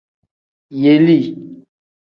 Yelii. 0.81 1.25